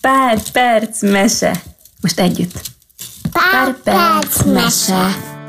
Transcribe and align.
Pár 0.00 0.38
perc 0.52 1.02
mese. 1.02 1.62
Most 2.00 2.20
együtt. 2.20 2.60
Pár 3.32 3.74
perc 3.82 4.44
mese. 4.44 4.92
Pár 4.92 5.39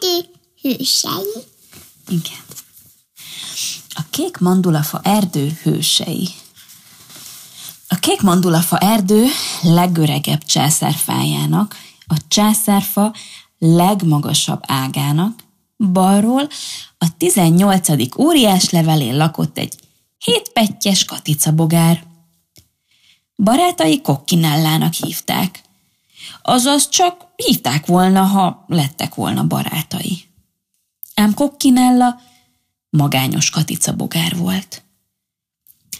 erdő 0.00 0.28
hősei. 0.60 1.44
Igen. 2.08 2.44
A 3.94 4.02
kék 4.10 4.38
mandulafa 4.38 5.00
erdő 5.02 5.58
hősei. 5.62 6.28
A 7.88 7.94
kék 7.94 8.20
mandulafa 8.20 8.78
erdő 8.78 9.26
legöregebb 9.62 10.44
császárfájának, 10.44 11.76
a 12.06 12.16
császárfa 12.28 13.14
legmagasabb 13.58 14.60
ágának, 14.66 15.40
balról 15.76 16.48
a 16.98 17.16
18. 17.16 18.18
óriás 18.18 18.70
levelén 18.70 19.16
lakott 19.16 19.58
egy 19.58 19.74
hétpettyes 20.18 21.04
katicabogár. 21.04 22.04
Barátai 23.36 24.00
Kokkinellának 24.00 24.92
hívták. 24.92 25.65
Azaz 26.42 26.88
csak 26.88 27.26
hívták 27.36 27.86
volna, 27.86 28.22
ha 28.22 28.64
lettek 28.68 29.14
volna 29.14 29.46
barátai. 29.46 30.24
Ám 31.14 31.34
Kokkinella 31.34 32.20
magányos 32.90 33.50
katicabogár 33.50 34.36
volt. 34.36 34.82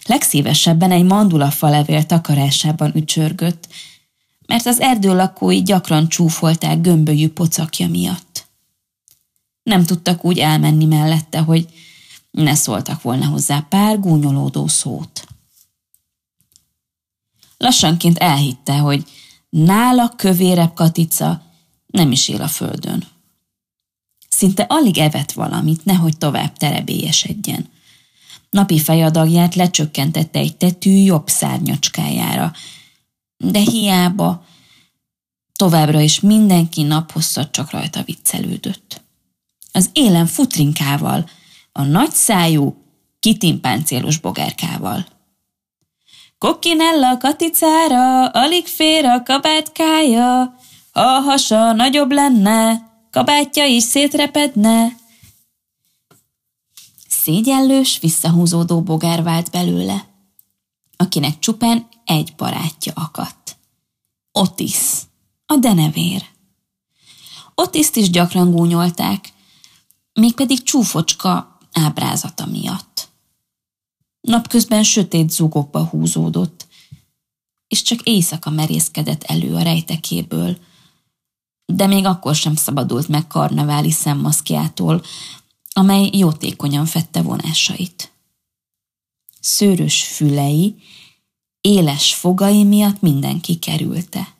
Legszívesebben 0.06 0.90
egy 0.90 1.04
mandulafa 1.04 1.68
levél 1.68 2.06
takarásában 2.06 2.96
ücsörgött, 2.96 3.68
mert 4.46 4.66
az 4.66 4.80
erdő 4.80 5.14
lakói 5.14 5.62
gyakran 5.62 6.08
csúfolták 6.08 6.80
gömbölyű 6.80 7.28
pocakja 7.28 7.88
miatt. 7.88 8.46
Nem 9.62 9.84
tudtak 9.84 10.24
úgy 10.24 10.38
elmenni 10.38 10.84
mellette, 10.84 11.38
hogy 11.38 11.68
ne 12.30 12.54
szóltak 12.54 13.02
volna 13.02 13.26
hozzá 13.26 13.66
pár 13.68 14.00
gúnyolódó 14.00 14.66
szót. 14.66 15.26
Lassanként 17.56 18.18
elhitte, 18.18 18.76
hogy 18.76 19.04
nála 19.50 20.08
kövérebb 20.16 20.74
katica 20.74 21.42
nem 21.86 22.12
is 22.12 22.28
él 22.28 22.42
a 22.42 22.48
földön. 22.48 23.04
Szinte 24.28 24.62
alig 24.62 24.98
evett 24.98 25.32
valamit, 25.32 25.84
nehogy 25.84 26.18
tovább 26.18 26.56
terebélyesedjen. 26.56 27.68
Napi 28.50 28.78
fejadagját 28.78 29.54
lecsökkentette 29.54 30.38
egy 30.38 30.56
tetű 30.56 30.90
jobb 30.90 31.28
szárnyacskájára. 31.28 32.52
De 33.36 33.58
hiába, 33.58 34.46
továbbra 35.52 36.00
is 36.00 36.20
mindenki 36.20 36.82
naphosszat 36.82 37.50
csak 37.50 37.70
rajta 37.70 38.02
viccelődött. 38.02 39.04
Az 39.72 39.90
élen 39.92 40.26
futrinkával, 40.26 41.30
a 41.72 41.82
nagyszájú, 41.82 42.82
kitimpáncélos 43.20 44.18
bogárkával. 44.18 45.06
Kokkinella 46.38 47.08
a 47.08 47.16
katicára, 47.16 48.26
alig 48.26 48.66
fér 48.66 49.04
a 49.04 49.22
kabátkája, 49.22 50.56
ha 50.92 51.00
a 51.00 51.20
hasa 51.20 51.72
nagyobb 51.72 52.10
lenne, 52.10 52.90
kabátja 53.10 53.64
is 53.64 53.82
szétrepedne. 53.82 54.96
Szégyellős, 57.08 57.98
visszahúzódó 57.98 58.82
bogár 58.82 59.22
vált 59.22 59.50
belőle, 59.50 60.08
akinek 60.96 61.38
csupán 61.38 61.88
egy 62.04 62.34
barátja 62.36 62.92
akadt. 62.96 63.56
Otis, 64.32 64.78
a 65.46 65.56
denevér. 65.56 66.24
Otiszt 67.54 67.96
is 67.96 68.10
gyakran 68.10 68.50
gúnyolták, 68.50 69.32
mégpedig 70.12 70.62
csúfocska 70.62 71.58
ábrázata 71.72 72.46
miatt. 72.46 72.85
Napközben 74.26 74.82
sötét 74.82 75.30
zugokba 75.30 75.84
húzódott, 75.84 76.66
és 77.68 77.82
csak 77.82 78.02
éjszaka 78.02 78.50
merészkedett 78.50 79.22
elő 79.22 79.54
a 79.54 79.62
rejtekéből, 79.62 80.58
de 81.64 81.86
még 81.86 82.04
akkor 82.04 82.34
sem 82.34 82.54
szabadult 82.54 83.08
meg 83.08 83.26
karneváli 83.26 83.90
szemmaszkjától, 83.90 85.02
amely 85.72 86.10
jótékonyan 86.12 86.86
fette 86.86 87.22
vonásait. 87.22 88.12
Szőrös 89.40 90.04
fülei, 90.04 90.74
éles 91.60 92.14
fogai 92.14 92.64
miatt 92.64 93.00
mindenki 93.00 93.58
kerülte. 93.58 94.34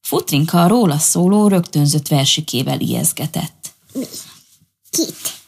Futrinka 0.00 0.62
a 0.62 0.68
róla 0.68 0.98
szóló 0.98 1.48
rögtönzött 1.48 2.08
versikével 2.08 2.80
ijeszgetett. 2.80 3.74
Kit? 4.90 5.39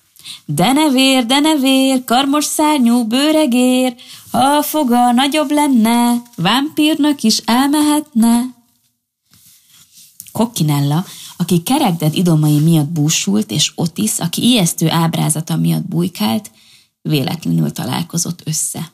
Denevér, 0.47 1.27
denevér, 1.27 2.05
karmos 2.05 2.45
szárnyú 2.45 3.05
bőregér, 3.05 3.95
ha 4.31 4.39
a 4.39 4.63
foga 4.63 5.13
nagyobb 5.13 5.51
lenne, 5.51 6.23
vámpírnak 6.37 7.23
is 7.23 7.39
elmehetne. 7.45 8.41
Kokkinella, 10.33 11.05
aki 11.37 11.63
kerekded 11.63 12.15
idomai 12.15 12.59
miatt 12.59 12.89
búsult, 12.89 13.51
és 13.51 13.73
Otis, 13.75 14.19
aki 14.19 14.43
ijesztő 14.43 14.91
ábrázata 14.91 15.57
miatt 15.57 15.89
bujkált, 15.89 16.51
véletlenül 17.03 17.73
találkozott 17.73 18.41
össze. 18.45 18.93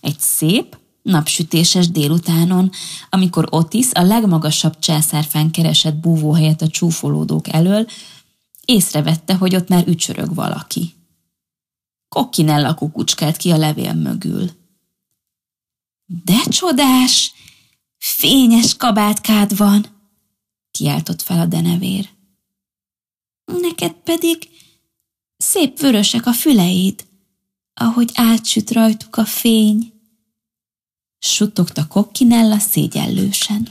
Egy 0.00 0.18
szép, 0.18 0.78
napsütéses 1.02 1.90
délutánon, 1.90 2.70
amikor 3.10 3.46
Otis 3.50 3.86
a 3.92 4.02
legmagasabb 4.02 4.78
császárfán 4.78 5.50
keresett 5.50 5.94
búvóhelyet 5.94 6.62
a 6.62 6.68
csúfolódók 6.68 7.52
elől, 7.52 7.86
észrevette, 8.66 9.34
hogy 9.34 9.56
ott 9.56 9.68
már 9.68 9.88
ücsörög 9.88 10.34
valaki. 10.34 10.94
Kokkinella 12.08 12.74
kukucskált 12.74 13.36
ki 13.36 13.50
a 13.50 13.56
levél 13.56 13.94
mögül. 13.94 14.50
De 16.24 16.42
csodás! 16.48 17.32
Fényes 17.98 18.76
kabátkád 18.76 19.56
van! 19.56 19.86
kiáltott 20.70 21.22
fel 21.22 21.40
a 21.40 21.46
denevér. 21.46 22.08
Neked 23.44 23.92
pedig 23.92 24.48
szép 25.36 25.78
vörösek 25.78 26.26
a 26.26 26.32
füleid, 26.32 27.06
ahogy 27.74 28.10
átsüt 28.14 28.70
rajtuk 28.70 29.16
a 29.16 29.24
fény. 29.24 29.92
Suttogta 31.18 31.86
Kokkinella 31.86 32.58
szégyellősen. 32.58 33.68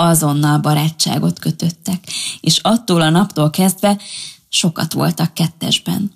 Azonnal 0.00 0.58
barátságot 0.58 1.38
kötöttek, 1.38 2.04
és 2.40 2.58
attól 2.58 3.00
a 3.00 3.10
naptól 3.10 3.50
kezdve 3.50 3.98
sokat 4.48 4.92
voltak 4.92 5.34
kettesben. 5.34 6.12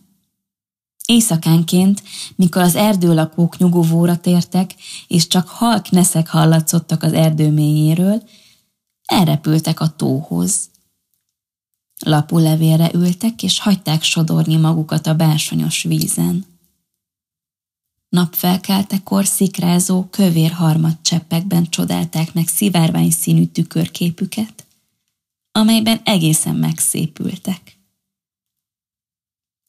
Éjszakánként, 1.06 2.02
mikor 2.36 2.62
az 2.62 2.74
erdőlakók 2.74 3.58
nyugovóra 3.58 4.16
tértek, 4.16 4.74
és 5.06 5.26
csak 5.26 5.48
halk 5.48 5.90
neszek 5.90 6.28
hallatszottak 6.28 7.02
az 7.02 7.12
erdő 7.12 7.50
mélyéről, 7.50 8.22
elrepültek 9.04 9.80
a 9.80 9.88
tóhoz. 9.96 10.70
Lapulevélre 11.98 12.90
ültek, 12.94 13.42
és 13.42 13.58
hagyták 13.58 14.02
sodorni 14.02 14.56
magukat 14.56 15.06
a 15.06 15.14
bársonyos 15.14 15.82
vízen. 15.82 16.51
Napfelkeltekor 18.12 19.26
szikrázó, 19.26 20.04
kövér 20.04 20.50
harmadcseppekben 20.50 21.68
csodálták 21.70 22.34
meg 22.34 22.48
szivárvány 22.48 23.10
színű 23.10 23.44
tükörképüket, 23.44 24.66
amelyben 25.52 26.00
egészen 26.04 26.54
megszépültek. 26.54 27.78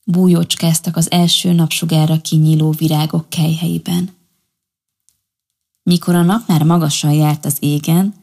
Bújócskáztak 0.03 0.95
az 0.95 1.11
első 1.11 1.51
napsugárra 1.51 2.21
kinyíló 2.21 2.71
virágok 2.71 3.29
kejheiben. 3.29 4.15
Mikor 5.83 6.15
a 6.15 6.23
nap 6.23 6.47
már 6.47 6.63
magasan 6.63 7.13
járt 7.13 7.45
az 7.45 7.57
égen, 7.59 8.13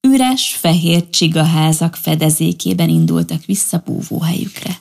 üres, 0.00 0.54
fehér 0.54 1.10
csigaházak 1.10 1.94
fedezékében 1.94 2.88
indultak 2.88 3.44
vissza 3.44 3.82
búvóhelyükre. 3.84 4.80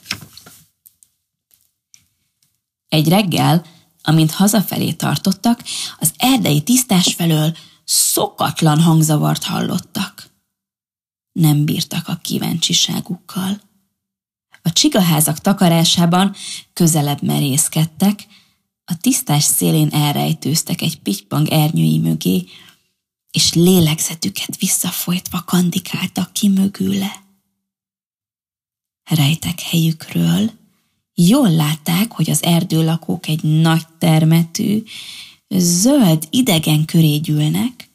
Egy 2.88 3.08
reggel, 3.08 3.74
amint 4.06 4.32
hazafelé 4.32 4.92
tartottak, 4.92 5.64
az 6.00 6.14
erdei 6.18 6.62
tisztás 6.62 7.14
felől 7.14 7.58
szokatlan 7.84 8.82
hangzavart 8.82 9.44
hallottak. 9.44 10.30
Nem 11.32 11.66
bírtak 11.66 12.08
a 12.08 12.16
kíváncsiságukkal. 12.16 13.62
A 14.62 14.72
csigaházak 14.74 15.40
takarásában 15.40 16.36
közelebb 16.74 17.22
merészkedtek, 17.22 18.28
A 18.88 18.98
tisztás 18.98 19.44
szélén 19.44 19.90
elrejtőztek 19.90 20.82
egy 20.82 21.00
pitypang 21.00 21.48
ernyői 21.48 22.00
mögé, 22.00 22.46
és 23.32 23.54
lélegzetüket 23.54 24.58
visszafolytva 24.58 25.44
kandikáltak 25.44 26.34
ki 26.34 26.48
mögüle. 26.48 27.24
Rejtek 29.04 29.60
helyükről, 29.60 30.52
jól 31.16 31.52
látták, 31.52 32.12
hogy 32.12 32.30
az 32.30 32.44
erdőlakók 32.44 33.28
egy 33.28 33.44
nagy 33.44 33.88
termetű, 34.00 34.84
zöld 35.50 36.28
idegen 36.30 36.86
köré 36.86 37.18
gyűlnek, 37.18 37.90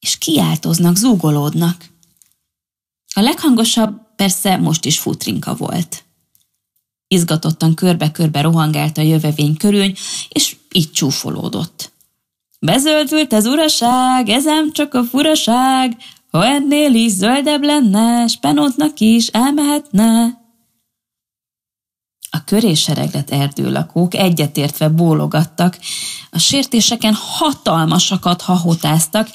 és 0.00 0.18
kiáltoznak, 0.18 0.96
zúgolódnak. 0.96 1.88
A 3.14 3.20
leghangosabb 3.20 4.14
persze 4.16 4.56
most 4.56 4.84
is 4.84 4.98
futrinka 4.98 5.54
volt. 5.54 6.04
Izgatottan 7.08 7.74
körbe-körbe 7.74 8.40
rohangált 8.40 8.98
a 8.98 9.02
jövevény 9.02 9.56
körül, 9.56 9.92
és 10.28 10.56
így 10.72 10.92
csúfolódott. 10.92 11.92
Bezöldült 12.60 13.32
az 13.32 13.46
uraság, 13.46 14.28
ezem 14.28 14.72
csak 14.72 14.94
a 14.94 15.04
furaság, 15.04 15.96
ha 16.30 16.46
ennél 16.46 16.94
is 16.94 17.12
zöldebb 17.12 17.62
lenne, 17.62 18.26
Spenótnak 18.26 19.00
is 19.00 19.26
elmehetne. 19.26 20.39
A 22.30 22.44
köréssereglet 22.44 23.30
erdőlakók 23.30 24.14
egyetértve 24.14 24.88
bólogattak, 24.88 25.78
a 26.30 26.38
sértéseken 26.38 27.14
hatalmasakat 27.14 28.42
hahotáztak, 28.42 29.28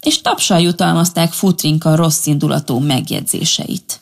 és 0.00 0.20
tapsal 0.20 0.60
jutalmazták 0.60 1.32
Futrinka 1.32 1.96
rossz 1.96 2.26
indulatú 2.26 2.78
megjegyzéseit. 2.78 4.00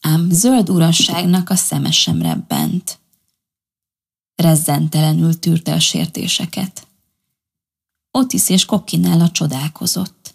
Ám 0.00 0.30
zöld 0.30 0.70
urasságnak 0.70 1.50
a 1.50 1.56
szeme 1.56 1.90
sem 1.90 2.22
rebbent. 2.22 2.98
Rezzentelenül 4.34 5.38
tűrte 5.38 5.72
a 5.72 5.80
sértéseket. 5.80 6.86
Otis 8.10 8.48
és 8.48 8.64
Kokkinella 8.64 9.30
csodálkozott. 9.30 10.34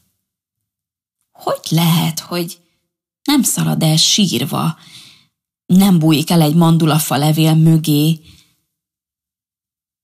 Hogy 1.32 1.62
lehet, 1.70 2.20
hogy 2.20 2.60
nem 3.24 3.44
szalad 3.44 3.84
el 3.84 3.98
sírva, 3.98 4.78
nem 5.74 6.00
bújik 6.00 6.30
el 6.30 6.42
egy 6.42 6.56
mandulafa 6.56 7.18
levél 7.18 7.56
mögé, 7.56 8.20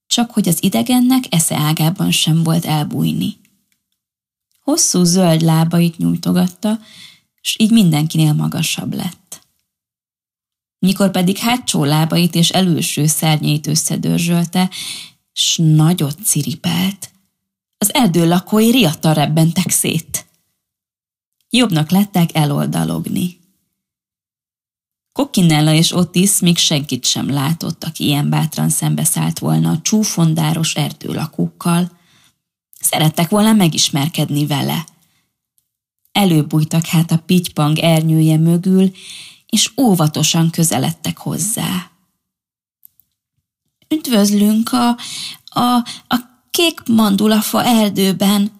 csak 0.07 0.31
hogy 0.31 0.47
az 0.47 0.63
idegennek 0.63 1.23
esze 1.29 1.55
ágában 1.55 2.11
sem 2.11 2.43
volt 2.43 2.65
elbújni. 2.65 3.37
Hosszú 4.61 5.03
zöld 5.03 5.41
lábait 5.41 5.97
nyújtogatta, 5.97 6.79
s 7.41 7.55
így 7.59 7.71
mindenkinél 7.71 8.33
magasabb 8.33 8.93
lett. 8.93 9.47
Mikor 10.79 11.11
pedig 11.11 11.37
hátsó 11.37 11.83
lábait 11.83 12.35
és 12.35 12.49
előső 12.49 13.05
szárnyait 13.05 13.67
összedörzsölte, 13.67 14.69
s 15.33 15.57
nagyot 15.57 16.23
ciripelt, 16.23 17.11
az 17.77 17.93
erdő 17.93 18.27
lakói 18.27 18.71
riadtan 18.71 19.13
rebbentek 19.13 19.69
szét. 19.69 20.25
Jobbnak 21.49 21.89
lettek 21.89 22.35
eloldalogni. 22.35 23.43
Kokkinella 25.15 25.73
és 25.73 25.91
Otis 25.91 26.39
még 26.39 26.57
senkit 26.57 27.05
sem 27.05 27.29
látott, 27.29 27.83
aki 27.83 28.03
ilyen 28.03 28.29
bátran 28.29 28.69
szembeszállt 28.69 29.39
volna 29.39 29.69
a 29.69 29.81
csúfondáros 29.81 30.75
erdőlakókkal. 30.75 31.91
Szerettek 32.79 33.29
volna 33.29 33.53
megismerkedni 33.53 34.45
vele. 34.45 34.85
Előbújtak 36.11 36.85
hát 36.85 37.11
a 37.11 37.17
pitypang 37.17 37.79
ernyője 37.79 38.37
mögül, 38.37 38.91
és 39.45 39.71
óvatosan 39.77 40.49
közeledtek 40.49 41.17
hozzá. 41.17 41.91
Üdvözlünk 43.87 44.71
a, 44.71 44.89
a, 45.59 45.75
a 46.07 46.15
kék 46.51 46.81
mandulafa 46.87 47.63
erdőben, 47.63 48.51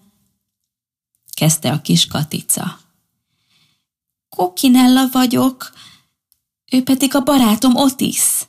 kezdte 1.34 1.72
a 1.72 1.80
kis 1.80 2.06
Katica. 2.06 2.78
Kokinella 4.28 5.08
vagyok, 5.12 5.72
ő 6.72 6.82
pedig 6.82 7.14
a 7.14 7.20
barátom 7.20 7.76
Otis. 7.76 8.46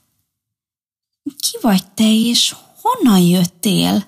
Ki 1.23 1.57
vagy 1.61 1.87
te, 1.91 2.11
és 2.11 2.55
honnan 2.81 3.19
jöttél? 3.19 4.05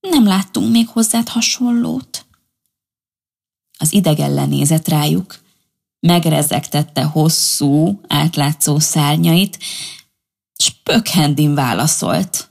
Nem 0.00 0.24
láttunk 0.24 0.70
még 0.70 0.88
hozzád 0.88 1.28
hasonlót. 1.28 2.26
Az 3.78 3.92
idegen 3.92 4.34
lenézett 4.34 4.88
rájuk, 4.88 5.38
megrezegtette 6.00 7.02
hosszú, 7.04 8.00
átlátszó 8.08 8.78
szárnyait, 8.78 9.58
s 10.56 10.70
Pökhendin 10.82 11.54
válaszolt. 11.54 12.50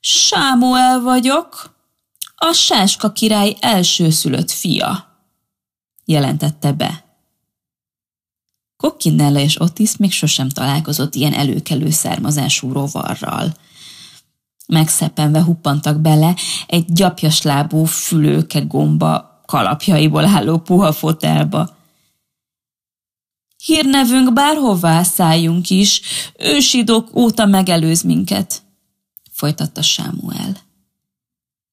Sámuel 0.00 1.00
vagyok, 1.00 1.76
a 2.36 2.52
Sáska 2.52 3.12
király 3.12 3.56
elsőszülött 3.60 4.50
fia, 4.50 5.18
jelentette 6.04 6.72
be. 6.72 7.03
Kokkinella 8.84 9.38
és 9.38 9.60
Otis 9.60 9.96
még 9.96 10.12
sosem 10.12 10.48
találkozott 10.48 11.14
ilyen 11.14 11.32
előkelő 11.32 11.90
származású 11.90 12.72
rovarral. 12.72 13.54
Megszeppenve 14.66 15.42
huppantak 15.42 16.00
bele 16.00 16.36
egy 16.66 16.84
gyapjas 16.92 17.42
lábú 17.42 17.84
fülőke 17.84 18.60
gomba 18.60 19.42
kalapjaiból 19.46 20.24
álló 20.24 20.58
puha 20.58 20.92
fotelba. 20.92 21.76
Hírnevünk 23.64 24.32
bárhová 24.32 25.02
szálljunk 25.02 25.70
is, 25.70 26.00
ősidók 26.38 27.16
óta 27.16 27.46
megelőz 27.46 28.02
minket, 28.02 28.62
folytatta 29.30 29.82
Sámuel. 29.82 30.56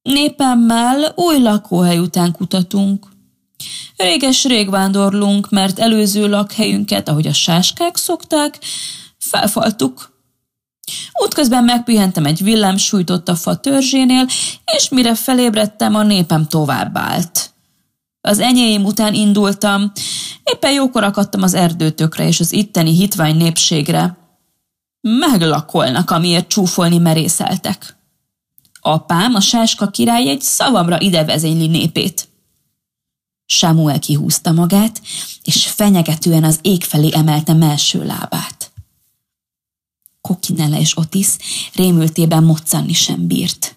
Népemmel 0.02 1.14
új 1.16 1.40
lakóhely 1.40 1.98
után 1.98 2.32
kutatunk. 2.32 3.11
Réges-rég 3.96 4.70
vándorlunk, 4.70 5.50
mert 5.50 5.80
előző 5.80 6.30
lakhelyünket, 6.30 7.10
ahogy 7.10 7.28
a 7.28 7.34
sáskák 7.34 7.96
szokták, 7.96 8.60
felfaltuk. 9.18 10.12
Útközben 11.24 11.64
megpihentem 11.64 12.26
egy 12.26 12.44
villám 12.44 12.78
sújtott 12.78 13.28
a 13.28 13.36
fa 13.36 13.56
törzsénél, 13.56 14.26
és 14.78 14.90
mire 14.90 15.16
felébredtem, 15.16 15.96
a 15.96 16.04
népem 16.04 16.48
továbbált. 16.48 17.54
Az 18.22 18.40
enyéim 18.40 18.86
után 18.86 19.14
indultam, 19.14 19.92
éppen 20.44 20.72
jókor 20.72 21.04
akadtam 21.04 21.42
az 21.42 21.54
erdőtökre 21.54 22.28
és 22.28 22.40
az 22.40 22.54
itteni 22.54 22.96
hitvány 22.96 23.36
népségre. 23.36 24.18
Meglakolnak, 25.02 26.12
amiért 26.12 26.48
csúfolni 26.48 26.98
merészeltek. 26.98 27.96
Apám, 28.82 29.36
a 29.36 29.40
sáska 29.40 29.88
király 29.88 30.30
egy 30.30 30.42
szavamra 30.42 31.00
idevezényli 31.00 31.68
népét. 31.68 32.28
Samuel 33.52 34.00
kihúzta 34.00 34.52
magát, 34.52 35.02
és 35.44 35.68
fenyegetően 35.68 36.44
az 36.44 36.60
ég 36.62 36.84
felé 36.84 37.10
emelte 37.14 37.54
melső 37.54 38.06
lábát. 38.06 38.72
Kokinella 40.22 40.80
és 40.80 40.98
Otis 40.98 41.28
rémültében 41.74 42.44
moccanni 42.44 42.94
sem 42.94 43.28
bírt. 43.28 43.76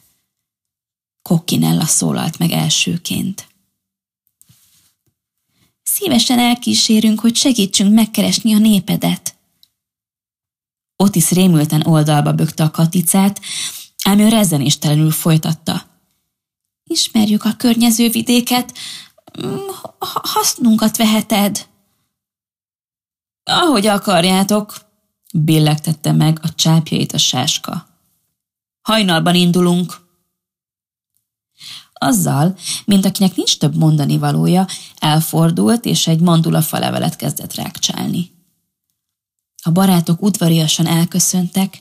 Kokinella 1.22 1.84
szólalt 1.84 2.38
meg 2.38 2.50
elsőként. 2.50 3.46
Szívesen 5.82 6.38
elkísérünk, 6.38 7.20
hogy 7.20 7.36
segítsünk 7.36 7.94
megkeresni 7.94 8.54
a 8.54 8.58
népedet. 8.58 9.36
Otis 10.96 11.30
rémülten 11.30 11.86
oldalba 11.86 12.32
bökte 12.32 12.64
a 12.64 12.70
katicát, 12.70 13.40
ám 14.04 14.18
ő 14.18 14.28
rezzenéstelenül 14.28 15.10
folytatta. 15.10 15.86
Ismerjük 16.84 17.44
a 17.44 17.54
környező 17.56 18.10
vidéket, 18.10 18.74
hasznunkat 19.98 20.96
veheted. 20.96 21.68
Ahogy 23.44 23.86
akarjátok, 23.86 24.74
billegtette 25.34 26.12
meg 26.12 26.38
a 26.42 26.54
csápjait 26.54 27.12
a 27.12 27.18
sáska. 27.18 27.86
Hajnalban 28.82 29.34
indulunk. 29.34 30.02
Azzal, 31.92 32.56
mint 32.84 33.04
akinek 33.04 33.36
nincs 33.36 33.58
több 33.58 33.76
mondani 33.76 34.18
valója, 34.18 34.66
elfordult, 34.98 35.84
és 35.84 36.06
egy 36.06 36.20
mandula 36.20 36.62
falevelet 36.62 37.16
kezdett 37.16 37.54
rákcsálni. 37.54 38.32
A 39.62 39.70
barátok 39.70 40.22
udvariasan 40.22 40.86
elköszöntek, 40.86 41.80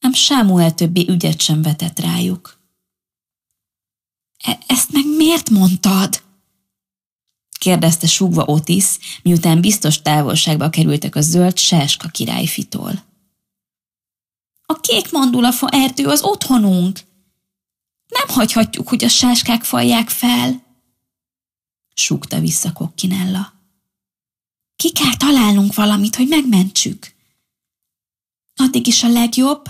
ám 0.00 0.12
Sámuel 0.12 0.74
többé 0.74 1.08
ügyet 1.08 1.40
sem 1.40 1.62
vetett 1.62 1.98
rájuk. 1.98 2.58
E- 4.38 4.58
ezt 4.66 4.92
meg 4.92 5.04
miért 5.16 5.50
mondtad? 5.50 6.22
Kérdezte 7.60 8.06
súgva 8.06 8.44
Otis, 8.44 8.84
miután 9.22 9.60
biztos 9.60 10.02
távolságba 10.02 10.70
kerültek 10.70 11.14
a 11.16 11.20
zöld 11.20 11.58
sáska 11.58 12.08
királyfitól. 12.08 13.04
A 14.62 14.80
kék 14.80 15.10
mandulafa 15.12 15.68
erdő 15.68 16.06
az 16.06 16.22
otthonunk. 16.22 17.00
Nem 18.08 18.28
hagyhatjuk, 18.28 18.88
hogy 18.88 19.04
a 19.04 19.08
sáskák 19.08 19.64
falják 19.64 20.08
fel, 20.08 20.62
súgta 21.94 22.40
vissza 22.40 22.72
Kokkinella. 22.72 23.52
Ki 24.76 24.92
kell 24.92 25.16
találnunk 25.16 25.74
valamit, 25.74 26.16
hogy 26.16 26.28
megmentsük. 26.28 27.14
Addig 28.54 28.86
is 28.86 29.02
a 29.02 29.08
legjobb, 29.08 29.64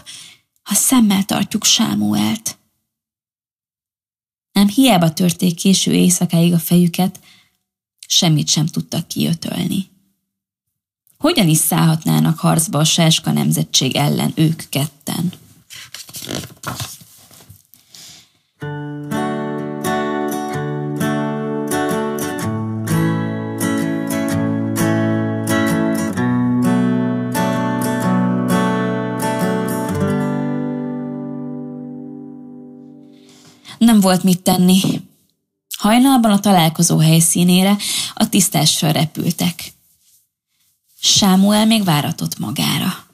ha 0.62 0.74
szemmel 0.74 1.24
tartjuk 1.24 1.64
Sámuelt. 1.64 2.58
Nem 4.52 4.68
hiába 4.68 5.12
törték 5.12 5.54
késő 5.54 5.92
éjszakáig 5.92 6.52
a 6.52 6.58
fejüket, 6.58 7.20
semmit 8.10 8.48
sem 8.48 8.66
tudtak 8.66 9.08
kiötölni. 9.08 9.88
Hogyan 11.18 11.48
is 11.48 11.58
szállhatnának 11.58 12.38
harcba 12.38 12.78
a 12.78 12.84
Sáska 12.84 13.32
nemzetség 13.32 13.96
ellen 13.96 14.32
ők 14.34 14.62
ketten? 14.68 15.32
Nem 33.78 34.00
volt 34.00 34.22
mit 34.22 34.42
tenni. 34.42 34.80
Hajnalban 35.80 36.30
a 36.30 36.40
találkozó 36.40 36.98
helyszínére 36.98 37.76
a 38.14 38.28
tisztásra 38.28 38.90
repültek. 38.90 39.72
Sámuel 41.00 41.66
még 41.66 41.84
váratott 41.84 42.38
magára. 42.38 43.04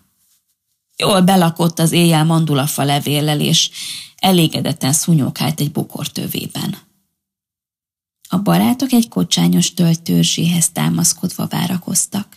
Jól 0.96 1.20
belakott 1.20 1.78
az 1.78 1.92
éjjel 1.92 2.25
mandulafa 2.25 2.82
levéllel, 2.82 3.40
és 3.40 3.70
elégedetten 4.16 4.92
szúnyókált 4.92 5.61
egy 5.61 5.70
bokortövében. 5.70 6.78
A 8.28 8.38
barátok 8.38 8.92
egy 8.92 9.08
kocsányos 9.08 9.75
töltőrzséhez 9.75 10.70
támaszkodva 10.70 11.46
várakoztak. 11.46 12.37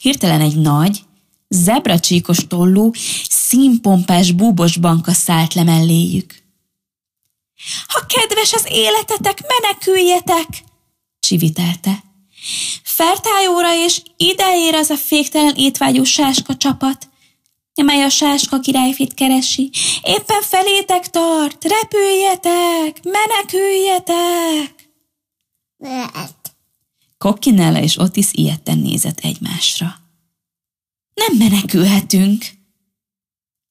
Hirtelen 0.00 0.40
egy 0.40 0.56
nagy, 0.56 1.02
zebracsíkos 1.48 2.46
tollú, 2.46 2.90
színpompás 3.28 4.32
búbos 4.32 4.76
banka 4.76 5.12
szállt 5.12 5.54
le 5.54 5.62
melléjük. 5.62 6.41
Ha 7.86 8.06
kedves 8.06 8.52
az 8.52 8.66
életetek, 8.68 9.42
meneküljetek! 9.46 10.48
csivitelte. 11.20 12.02
Fertájóra 12.82 13.74
és 13.84 14.02
ideér 14.16 14.74
az 14.74 14.90
a 14.90 14.96
féktelen 14.96 15.54
étvágyú 15.54 16.04
sáska 16.04 16.56
csapat, 16.56 17.08
mely 17.82 18.02
a 18.02 18.08
sáska 18.08 18.60
királyfit 18.60 19.14
keresi. 19.14 19.70
Éppen 20.02 20.42
felétek 20.42 21.10
tart, 21.10 21.64
repüljetek, 21.64 23.00
meneküljetek! 23.02 24.90
Kokkinella 27.18 27.80
és 27.80 27.98
Otis 27.98 28.26
ilyetten 28.32 28.78
nézett 28.78 29.18
egymásra. 29.18 29.94
Nem 31.14 31.36
menekülhetünk. 31.36 32.44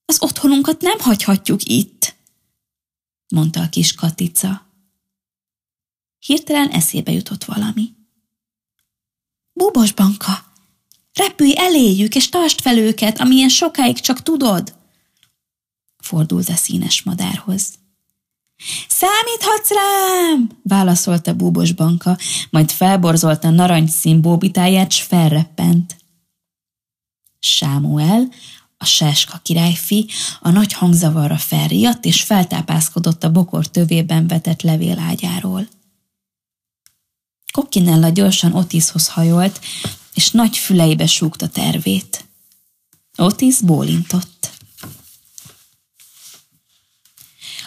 Az 0.05 0.21
otthonunkat 0.21 0.81
nem 0.81 1.00
hagyhatjuk 1.00 1.63
itt 1.63 2.15
mondta 3.31 3.61
a 3.61 3.69
kis 3.69 3.93
Katica. 3.93 4.69
Hirtelen 6.19 6.69
eszébe 6.69 7.11
jutott 7.11 7.43
valami. 7.43 7.89
Búbos 9.53 9.93
banka, 9.93 10.53
repülj 11.13 11.53
eléjük, 11.57 12.15
és 12.15 12.29
tartsd 12.29 12.61
fel 12.61 12.77
őket, 12.77 13.19
amilyen 13.19 13.50
sokáig 13.50 14.00
csak 14.00 14.23
tudod, 14.23 14.75
fordult 15.97 16.50
a 16.50 16.55
színes 16.55 17.03
madárhoz. 17.03 17.79
Számíthatsz 18.88 19.69
rám, 19.69 20.50
válaszolta 20.63 21.33
búbos 21.33 21.71
banka, 21.73 22.17
majd 22.50 22.71
felborzolta 22.71 23.50
narancsszín 23.50 24.21
bóbitáját, 24.21 24.91
s 24.91 25.01
felreppent. 25.01 25.95
Sámuel 27.39 28.29
a 28.81 28.85
sáska 28.85 29.39
királyfi 29.43 30.09
a 30.39 30.50
nagy 30.50 30.73
hangzavarra 30.73 31.38
felriadt, 31.38 32.05
és 32.05 32.21
feltápászkodott 32.21 33.23
a 33.23 33.31
bokor 33.31 33.67
tövében 33.67 34.27
vetett 34.27 34.61
levélágyáról. 34.61 35.67
Kokkinella 37.53 38.09
gyorsan 38.09 38.53
Otishoz 38.53 39.07
hajolt, 39.07 39.59
és 40.13 40.31
nagy 40.31 40.57
füleibe 40.57 41.05
súgta 41.05 41.47
tervét. 41.47 42.25
Otis 43.17 43.59
bólintott. 43.59 44.50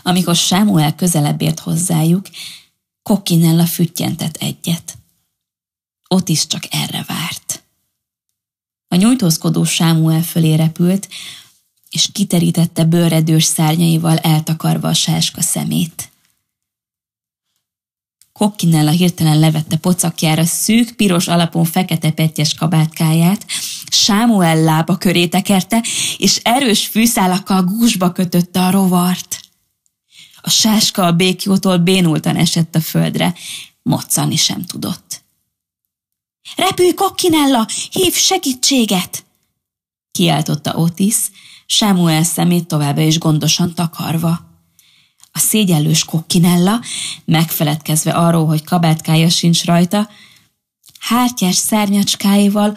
Amikor 0.02 0.36
Sámuel 0.36 0.94
közelebb 0.94 1.42
ért 1.42 1.58
hozzájuk, 1.58 2.26
Kokkinella 3.02 3.66
füttyentett 3.66 4.36
egyet. 4.36 4.98
Otis 6.08 6.46
csak 6.46 6.62
erre 6.70 7.04
várt. 7.08 7.43
A 8.94 8.96
nyújtózkodó 8.96 9.64
Sámuel 9.64 10.22
fölé 10.22 10.54
repült, 10.54 11.08
és 11.90 12.08
kiterítette 12.12 12.84
bőredős 12.84 13.44
szárnyaival 13.44 14.16
eltakarva 14.18 14.88
a 14.88 14.94
sáska 14.94 15.42
szemét. 15.42 16.10
Kokkinella 18.32 18.90
hirtelen 18.90 19.38
levette 19.38 19.76
pocakjára 19.76 20.44
szűk, 20.44 20.92
piros 20.96 21.28
alapon 21.28 21.64
fekete 21.64 22.10
pettyes 22.10 22.54
kabátkáját, 22.54 23.46
Sámuel 23.90 24.62
lába 24.62 24.96
köré 24.96 25.26
tekerte, 25.26 25.84
és 26.16 26.40
erős 26.42 26.86
fűszálakkal 26.86 27.64
gúzsba 27.64 28.12
kötötte 28.12 28.60
a 28.60 28.70
rovart. 28.70 29.40
A 30.40 30.50
sáska 30.50 31.06
a 31.06 31.12
békjótól 31.12 31.76
bénultan 31.76 32.36
esett 32.36 32.74
a 32.74 32.80
földre, 32.80 33.34
moccani 33.82 34.36
sem 34.36 34.64
tudott. 34.64 35.23
Repülj, 36.56 36.94
Kokkinella, 36.94 37.68
hív 37.90 38.14
segítséget! 38.14 39.24
Kiáltotta 40.12 40.74
Otis, 40.74 41.16
Sámuel 41.66 42.22
szemét 42.22 42.66
továbbá 42.66 43.02
is 43.02 43.18
gondosan 43.18 43.74
takarva. 43.74 44.52
A 45.32 45.38
szégyellős 45.38 46.04
Kokkinella, 46.04 46.80
megfeledkezve 47.24 48.12
arról, 48.12 48.46
hogy 48.46 48.64
kabátkája 48.64 49.28
sincs 49.28 49.64
rajta, 49.64 50.08
hártyás 50.98 51.56
szárnyacskáival 51.56 52.76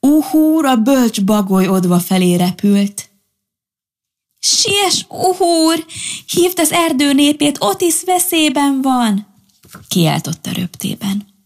uhúr 0.00 0.64
a 0.64 0.76
bölcs 0.76 1.24
bagoly 1.24 1.68
odva 1.68 1.98
felé 1.98 2.34
repült. 2.34 3.08
Siess, 4.38 5.04
uhúr! 5.08 5.86
Hívd 6.26 6.58
az 6.58 6.72
erdő 6.72 7.12
népét, 7.12 7.56
Otis 7.60 8.02
veszélyben 8.04 8.82
van! 8.82 9.26
Kiáltotta 9.88 10.52
röptében. 10.52 11.37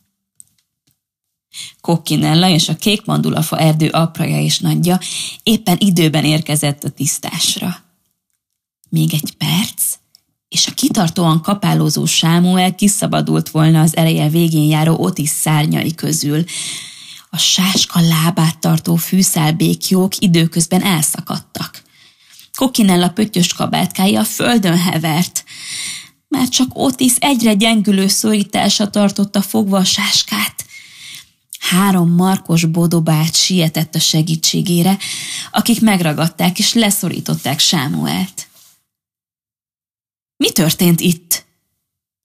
Kokkinella 1.80 2.49
és 2.49 2.68
a 2.68 2.76
kék 2.76 3.04
mandulafa 3.04 3.59
erdő 3.59 3.88
apraja 3.88 4.40
és 4.40 4.59
nagyja 4.59 5.00
éppen 5.42 5.76
időben 5.80 6.25
érkezett 6.25 6.85
a 6.85 6.88
tisztásra. 6.88 7.76
Még 8.88 9.14
egy 9.14 9.35
perc, 9.38 9.97
és 10.49 10.66
a 10.66 10.75
kitartóan 10.75 11.42
kapálózó 11.42 12.04
Sámuel 12.04 12.75
kiszabadult 12.75 13.50
volna 13.50 13.80
az 13.80 13.97
ereje 13.97 14.28
végén 14.28 14.68
járó 14.68 14.97
Otis 14.99 15.28
szárnyai 15.28 15.94
közül. 15.94 16.44
A 17.30 17.38
sáska 17.38 18.00
lábát 18.00 18.59
tartó 18.59 18.97
fűszálbékjók 18.97 20.18
időközben 20.18 20.82
elszakadtak. 20.82 21.82
Kokinella 22.54 23.09
pöttyös 23.09 23.52
kabátkája 23.52 24.21
a 24.21 24.25
földön 24.25 24.78
hevert. 24.78 25.44
Már 26.28 26.49
csak 26.49 26.71
Otis 26.73 27.14
egyre 27.18 27.54
gyengülő 27.54 28.06
szorítása 28.09 28.90
tartotta 28.90 29.42
fogva 29.42 29.78
a 29.78 29.85
sáskát. 29.85 30.64
Három 31.69 32.11
markos 32.11 32.64
bodobát 32.64 33.35
sietett 33.35 33.95
a 33.95 33.99
segítségére, 33.99 34.99
akik 35.50 35.81
megragadták 35.81 36.59
és 36.59 36.73
leszorították 36.75 37.59
Sámuelt. 37.59 38.49
Mi 40.37 40.50
történt 40.50 41.00
itt? 41.00 41.45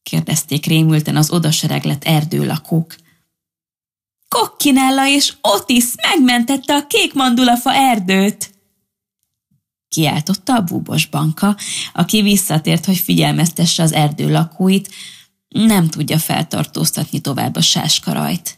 kérdezték 0.04 0.66
rémülten 0.66 1.16
az 1.16 1.32
odasereglett 1.32 2.04
erdőlakók. 2.04 2.96
Kokkinella 4.28 5.08
és 5.08 5.34
Otis 5.42 5.86
megmentette 6.02 6.76
a 6.76 6.88
kék 6.88 7.14
mandulafa 7.14 7.74
erdőt! 7.74 8.52
Kiáltotta 9.88 10.56
a 10.56 10.62
búbos 10.62 11.06
banka, 11.06 11.58
aki 11.94 12.22
visszatért, 12.22 12.86
hogy 12.86 12.98
figyelmeztesse 12.98 13.84
az 13.84 13.92
erdő 13.92 14.32
lakóit, 14.32 14.94
nem 15.48 15.88
tudja 15.88 16.20
feltartóztatni 16.20 17.20
tovább 17.20 17.56
a 17.56 17.62
sáskarajt. 17.62 18.57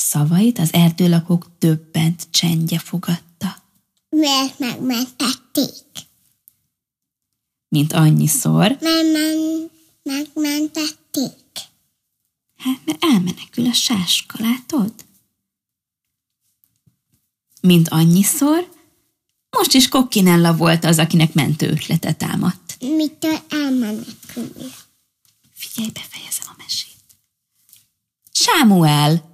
Szavait 0.00 0.58
az 0.58 0.72
erdőlakók 0.72 1.46
döbbent 1.58 2.26
csendje 2.30 2.78
fogadta. 2.78 3.62
Mert 4.08 4.58
megmentették. 4.58 6.08
Mint 7.68 7.92
annyiszor, 7.92 8.76
Mert 8.80 9.12
men- 9.12 9.70
megmentették. 10.02 11.58
hát 12.56 12.80
mert 12.84 13.04
elmenekül 13.04 13.66
a 13.66 13.72
sáska, 13.72 14.38
látod? 14.42 14.94
Mint 17.60 17.88
annyiszor, 17.88 18.68
most 19.50 19.72
is 19.74 19.88
Kokkinella 19.88 20.56
volt 20.56 20.84
az, 20.84 20.98
akinek 20.98 21.32
mentő 21.34 21.68
ötlete 21.68 22.12
támadt. 22.14 22.76
Mitől 22.80 23.38
elmenekül? 23.50 24.52
Figyelj, 25.52 25.90
befejezem 25.90 26.46
a 26.46 26.54
mesét. 26.58 26.96
Sámuel! 28.32 29.28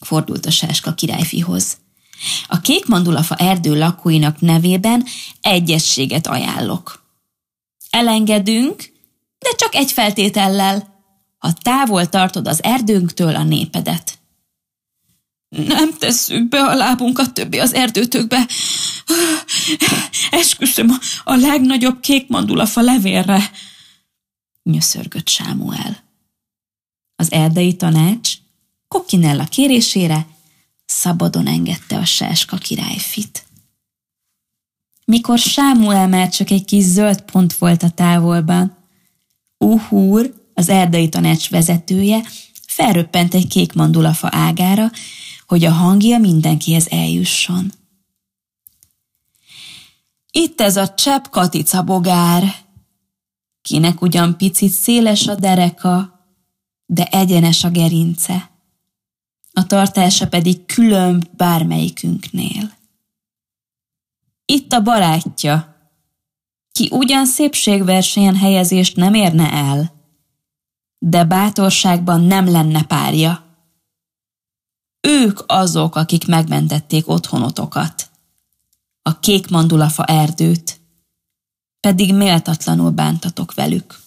Fordult 0.00 0.46
a 0.46 0.50
sáska 0.50 0.94
királyfihoz. 0.94 1.76
A 2.46 2.60
kék 2.60 2.86
mandulafa 2.86 3.34
erdő 3.34 3.78
lakóinak 3.78 4.40
nevében 4.40 5.04
egyességet 5.40 6.26
ajánlok. 6.26 7.06
Elengedünk, 7.90 8.92
de 9.38 9.48
csak 9.56 9.74
egy 9.74 9.92
feltétellel, 9.92 10.96
ha 11.38 11.52
távol 11.52 12.08
tartod 12.08 12.48
az 12.48 12.62
erdőnktől 12.62 13.34
a 13.34 13.42
népedet. 13.42 14.18
Nem 15.48 15.94
tesszük 15.98 16.48
be 16.48 16.64
a 16.64 16.74
lábunkat 16.74 17.34
többé 17.34 17.58
az 17.58 17.74
erdőtökbe. 17.74 18.48
Esküszöm 20.30 20.98
a 21.24 21.34
legnagyobb 21.34 22.00
kék 22.00 22.28
mandulafa 22.28 22.80
levélre, 22.80 23.50
nyöszörgött 24.62 25.28
Sámuel. 25.28 26.04
Az 27.16 27.32
erdei 27.32 27.76
tanács 27.76 28.37
Kokinella 28.88 29.44
kérésére 29.44 30.26
szabadon 30.84 31.46
engedte 31.46 31.96
a 31.96 32.04
sáska 32.04 32.56
királyfit. 32.56 33.46
Mikor 35.04 35.38
Sámuel 35.38 36.08
már 36.08 36.28
csak 36.28 36.50
egy 36.50 36.64
kis 36.64 36.84
zöld 36.84 37.20
pont 37.20 37.52
volt 37.52 37.82
a 37.82 37.90
távolban, 37.90 38.76
Uhúr, 39.58 40.34
az 40.54 40.68
erdei 40.68 41.08
tanács 41.08 41.50
vezetője, 41.50 42.22
felröppent 42.66 43.34
egy 43.34 43.46
kék 43.46 43.72
mandulafa 43.72 44.28
ágára, 44.32 44.90
hogy 45.46 45.64
a 45.64 45.70
hangja 45.70 46.18
mindenkihez 46.18 46.88
eljusson. 46.88 47.72
Itt 50.30 50.60
ez 50.60 50.76
a 50.76 50.94
csepp 50.94 51.24
katica 51.30 51.82
bogár, 51.82 52.54
kinek 53.62 54.02
ugyan 54.02 54.36
picit 54.36 54.70
széles 54.70 55.26
a 55.26 55.34
dereka, 55.34 56.24
de 56.86 57.04
egyenes 57.04 57.64
a 57.64 57.70
gerince. 57.70 58.50
A 59.58 59.66
tartása 59.66 60.28
pedig 60.28 60.66
különb 60.66 61.24
bármelyikünknél. 61.36 62.72
Itt 64.44 64.72
a 64.72 64.82
barátja, 64.82 65.76
ki 66.72 66.88
ugyan 66.92 67.26
szépségversenyen 67.26 68.36
helyezést 68.36 68.96
nem 68.96 69.14
érne 69.14 69.52
el, 69.52 69.92
de 70.98 71.24
bátorságban 71.24 72.20
nem 72.20 72.50
lenne 72.50 72.82
párja. 72.84 73.44
Ők 75.00 75.40
azok, 75.46 75.96
akik 75.96 76.26
megmentették 76.26 77.08
otthonotokat. 77.08 78.10
A 79.02 79.18
kék 79.18 79.48
mandulafa 79.48 80.04
erdőt, 80.04 80.80
pedig 81.80 82.14
méltatlanul 82.14 82.90
bántatok 82.90 83.54
velük. 83.54 84.00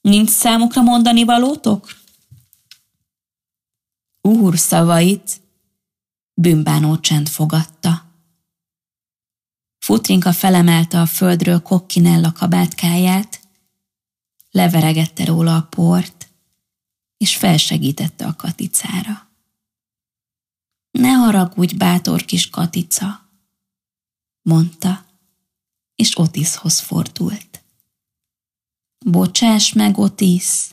Nincs 0.00 0.30
számukra 0.30 0.82
mondani 0.82 1.24
valótok? 1.24 1.99
Úr 4.20 4.58
szavait 4.58 5.40
bűnbánó 6.34 6.98
csend 6.98 7.28
fogadta. 7.28 8.08
Futrinka 9.78 10.32
felemelte 10.32 11.00
a 11.00 11.06
földről 11.06 11.62
kokkinella 11.62 12.32
kabátkáját, 12.32 13.40
leveregette 14.50 15.24
róla 15.24 15.56
a 15.56 15.62
port, 15.62 16.28
és 17.16 17.36
felsegítette 17.36 18.26
a 18.26 18.36
katicára. 18.36 19.28
Ne 20.90 21.10
haragudj, 21.10 21.74
bátor 21.74 22.24
kis 22.24 22.50
katica, 22.50 23.28
mondta, 24.42 25.06
és 25.94 26.18
Otishoz 26.18 26.80
fordult. 26.80 27.62
Bocsáss 29.06 29.72
meg, 29.72 29.98
Otis! 29.98 30.70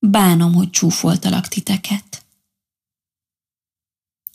Bánom, 0.00 0.54
hogy 0.54 0.70
csúfoltalak 0.70 1.48
titeket. 1.48 2.24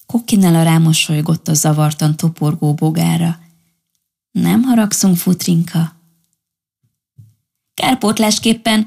Kokkinella 0.06 0.64
rámosolygott 0.64 1.48
a 1.48 1.54
zavartan 1.54 2.18
toporgó 2.18 2.74
bogára. 2.74 3.40
Nem 4.32 4.62
haragszunk, 4.62 5.18
futrinka? 5.18 5.96
Kárpótlásképpen 7.74 8.86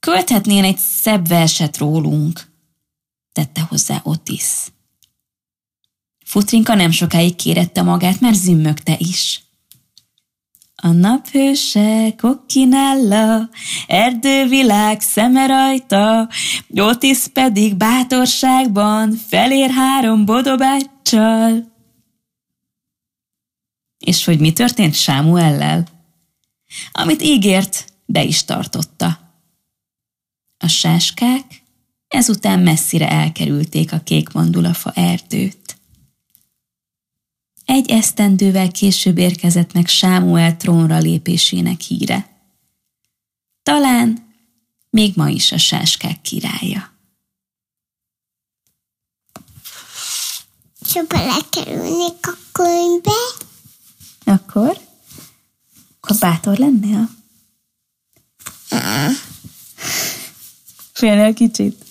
költhetnén 0.00 0.64
egy 0.64 0.78
szebb 0.78 1.28
verset 1.28 1.76
rólunk, 1.76 2.50
tette 3.32 3.60
hozzá 3.60 4.00
Otis. 4.04 4.72
Futrinka 6.24 6.74
nem 6.74 6.90
sokáig 6.90 7.36
kérette 7.36 7.82
magát, 7.82 8.20
mert 8.20 8.36
zümmögte 8.36 8.96
is. 8.98 9.42
A 10.82 10.88
naphőse, 10.88 12.14
kokkinella, 12.16 13.48
erdővilág 13.86 15.00
szeme 15.00 15.46
rajta, 15.46 16.28
Otis 16.74 17.26
pedig 17.32 17.76
bátorságban 17.76 19.12
felér 19.28 19.70
három 19.70 20.24
bodobáccsal. 20.24 21.72
És 23.98 24.24
hogy 24.24 24.40
mi 24.40 24.52
történt 24.52 24.94
Sámuellel? 24.94 25.86
Amit 26.92 27.22
ígért, 27.22 27.92
be 28.06 28.22
is 28.22 28.44
tartotta. 28.44 29.18
A 30.58 30.68
sáskák 30.68 31.62
ezután 32.08 32.60
messzire 32.60 33.10
elkerülték 33.10 33.92
a 33.92 33.98
kék 33.98 34.32
mandulafa 34.32 34.92
erdőt. 34.94 35.67
Egy 37.68 37.90
esztendővel 37.90 38.70
később 38.70 39.18
érkezett 39.18 39.72
meg 39.72 39.86
Sámuel 39.86 40.56
trónra 40.56 40.98
lépésének 40.98 41.80
híre. 41.80 42.40
Talán 43.62 44.34
még 44.90 45.12
ma 45.16 45.28
is 45.28 45.52
a 45.52 45.58
sáskák 45.58 46.20
királya. 46.20 46.92
Ha 50.92 51.02
belekerülnék 51.08 52.26
a 52.26 52.36
könyvbe, 52.52 53.10
Akkor? 54.24 54.80
Akkor 56.00 56.16
bátor 56.18 56.56
lennél? 56.56 57.10
Félnél 60.92 61.34
kicsit? 61.34 61.84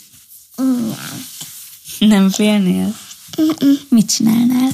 Nem 2.00 2.30
félnél? 2.30 2.96
Mit 3.90 4.12
csinálnál? 4.12 4.70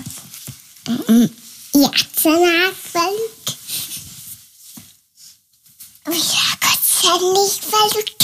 Jackson 1.73 2.73
Falk. 2.73 3.17
Mira, 6.07 6.21
I 6.61 6.77
sei 6.81 7.19
Dank, 7.19 7.63
Falk. 7.63 8.22